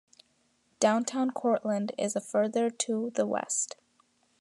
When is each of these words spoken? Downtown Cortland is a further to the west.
Downtown 0.79 1.29
Cortland 1.29 1.91
is 1.95 2.15
a 2.15 2.21
further 2.21 2.71
to 2.71 3.11
the 3.13 3.27
west. 3.27 3.75